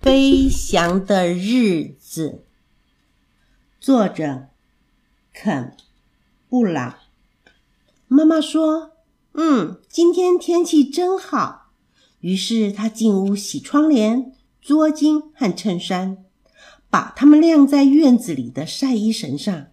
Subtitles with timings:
[0.00, 2.46] 飞翔的日子，
[3.78, 4.48] 作者
[5.34, 5.64] 肯·
[6.48, 7.00] 布朗。
[8.08, 8.92] 妈妈说
[9.36, 11.72] ：“嗯，今天天气真好。”
[12.20, 14.32] 于是她进屋洗窗帘、
[14.62, 16.24] 桌巾和衬衫，
[16.88, 19.66] 把它们晾在院子里的晒衣绳上。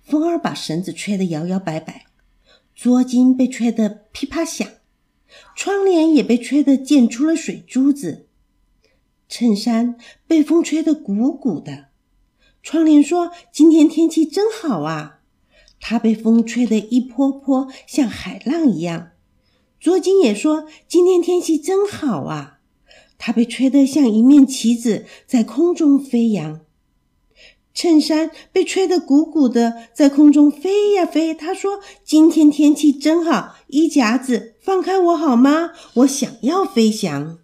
[0.00, 2.06] 风儿把绳子吹得摇摇摆摆，
[2.74, 4.66] 桌巾被吹得噼啪响，
[5.54, 8.28] 窗帘也被吹得溅出了水珠子。
[9.30, 9.94] 衬衫
[10.26, 11.86] 被风吹得鼓鼓的，
[12.64, 15.20] 窗帘说：“今天天气真好啊！”
[15.80, 19.12] 它被风吹得一波波像海浪一样。
[19.78, 22.58] 桌巾也说：“今天天气真好啊！”
[23.16, 26.62] 它被吹得像一面旗子在空中飞扬。
[27.72, 31.32] 衬衫被吹得鼓鼓的，在空中飞呀飞。
[31.32, 35.70] 他说：“今天天气真好，衣夹子，放开我好吗？
[35.94, 37.38] 我想要飞翔。”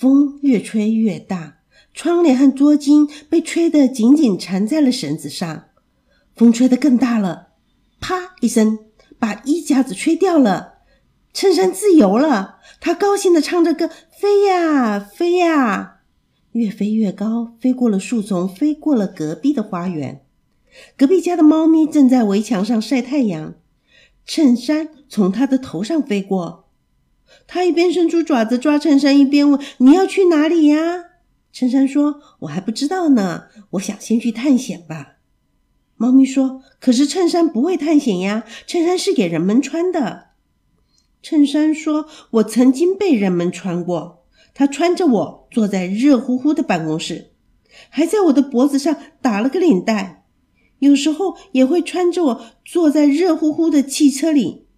[0.00, 1.58] 风越吹越大，
[1.92, 5.64] 窗帘和桌巾被吹得紧紧缠在了绳子上。
[6.34, 7.48] 风吹得更大了，
[8.00, 8.78] 啪一声，
[9.18, 10.76] 把衣夹子吹掉了。
[11.34, 15.98] 衬衫自由了，他高兴地唱着歌：“飞呀飞呀，
[16.52, 20.22] 越飞越高，飞过了树丛，飞过了隔壁的花园。
[20.96, 23.52] 隔壁家的猫咪正在围墙上晒太阳，
[24.24, 26.68] 衬衫从它的头上飞过。”
[27.46, 31.04] 他一边伸出爪子抓衬衫，一边问：“你要去哪里呀？”
[31.52, 35.16] 衬衫说：“我还不知道呢，我想先去探险吧。”
[35.98, 40.28] 猫咪说：“可是衬衫不会探险呀，衬衫是给人们穿的。”
[41.22, 47.32] 衬衫说：“我曾经被人们穿过，他穿着我坐在热乎乎的办公室，
[47.90, 50.24] 还在我的脖子上打了个领带，
[50.78, 54.68] 有时候也会穿着我坐在热乎乎的汽车里。”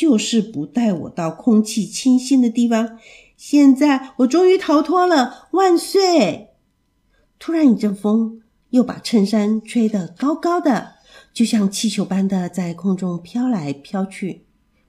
[0.00, 2.98] 就是不带我到空气清新的地方。
[3.36, 6.52] 现在我终于逃脱了，万岁！
[7.38, 8.40] 突然一阵风
[8.70, 10.94] 又把衬衫吹得高高的，
[11.34, 14.46] 就像气球般的在空中飘来飘去，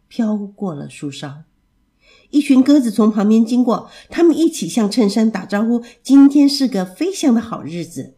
[0.08, 1.44] 飘过了树梢。
[2.30, 8.16] 一群鸽子从旁边经过，它们一起向衬衫打招呼：“今天是个飞翔的好日子。”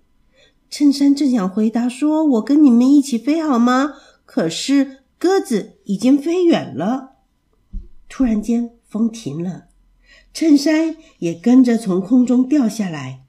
[0.69, 3.93] 衬衫正想回答说：“我跟你们一起飞好吗？”
[4.27, 4.99] 可是。
[5.23, 7.13] 鸽子已经飞远了。
[8.09, 9.69] 突然间，风停了，
[10.33, 13.23] 衬衫也跟着从空中掉下来，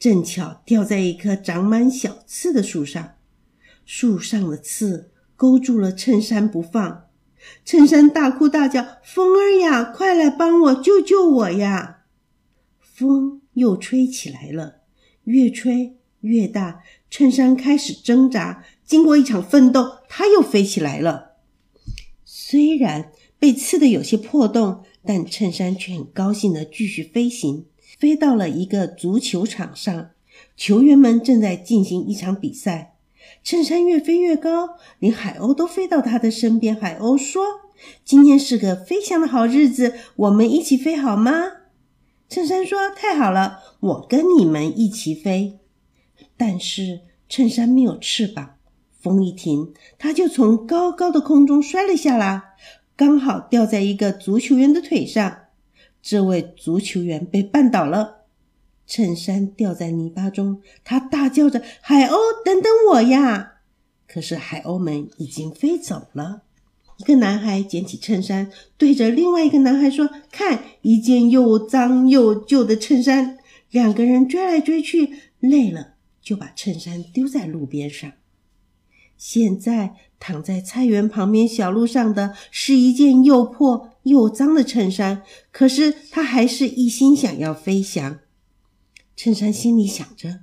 [0.00, 3.14] 正巧掉在一棵长满小刺的树上。
[3.84, 7.04] 树上的刺勾住了衬衫不放，
[7.64, 12.02] 衬衫大哭大叫：“风儿呀，快来帮我，救救我呀！”
[12.82, 14.80] 风又吹起来了，
[15.22, 18.64] 越吹越大，衬衫开始挣扎。
[18.92, 21.36] 经过一场奋斗，它又飞起来了。
[22.26, 27.64] 虽然被刺得有些破洞，但衬衫却很高兴的继续飞行，
[27.98, 30.10] 飞到了一个足球场上。
[30.58, 32.98] 球员们正在进行一场比赛。
[33.42, 36.76] 衬衫越飞越高，连海鸥都飞到他的身边。
[36.76, 37.42] 海鸥说
[38.04, 41.32] ：“今天是个飞翔的好日子，我们一起飞好吗？”
[42.28, 45.60] 衬衫说：“太好了，我跟你们一起飞。”
[46.36, 48.56] 但是衬衫没有翅膀。
[49.02, 52.42] 风一停，他就从高高的空中摔了下来，
[52.94, 55.38] 刚好掉在一个足球员的腿上。
[56.00, 58.26] 这位足球员被绊倒了，
[58.86, 63.54] 衬衫掉在泥巴中，他大叫着：“海鸥，等等我呀！”
[64.06, 66.42] 可是海鸥们已经飞走了。
[66.98, 73.38] 一个男孩捡起衬衫，对着另外一个男孩说：“看，一件又脏又旧的衬衫。”
[73.70, 78.12] 两个人追来追去，累了就把衬衫丢在路边上。
[79.24, 85.22] 现在躺在菜园旁边小路上的是一件又破又脏的衬衫，
[85.52, 88.18] 可是他还是一心想要飞翔。
[89.14, 90.40] 衬衫心里想着：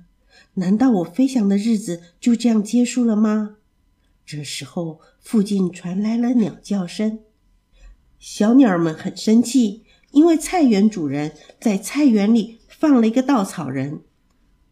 [0.54, 3.56] 难道我飞翔的日子就这样结束了吗？
[4.24, 7.18] 这时候，附近传来了鸟叫声。
[8.18, 14.00] 小鸟们很生气，因为菜园主人在菜园里放了一个稻草人。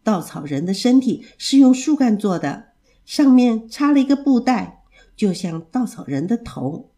[0.01, 2.68] 稻草人的身体是用树干做的。
[3.09, 4.83] 上面插了一个布袋，
[5.15, 6.91] 就像稻草人的头。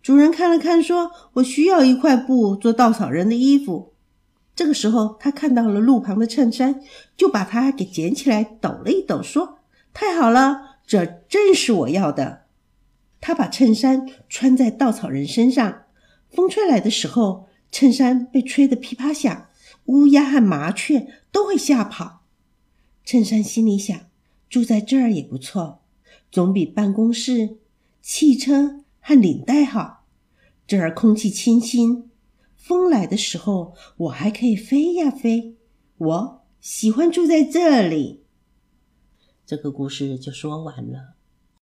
[0.00, 3.92] 主人看了看，说：“我需要一块布做稻草人的衣服。”
[4.56, 6.80] 这个时候，他看到了路旁的衬衫，
[7.14, 9.58] 就把它给捡起来，抖了一抖，说
[9.92, 12.44] ：“太好了，这正是我要的。”
[13.20, 15.82] 他把衬衫穿在稻草人身上，
[16.30, 19.48] 风吹来的时候，衬衫被吹得噼啪响，
[19.84, 22.22] 乌鸦和麻雀都会吓跑。
[23.04, 24.00] 衬衫心里想。
[24.50, 25.80] 住在这儿也不错，
[26.30, 27.58] 总比办公室、
[28.02, 30.04] 汽车和领带好。
[30.66, 32.10] 这儿空气清新，
[32.56, 35.56] 风来的时候，我还可以飞呀飞。
[35.98, 38.24] 我喜欢住在这里。”
[39.46, 41.14] 这个故事就说完了。